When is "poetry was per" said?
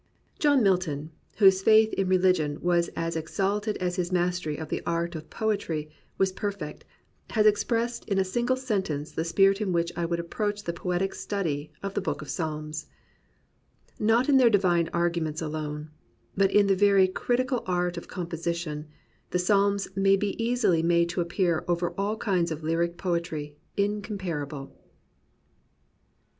5.29-6.51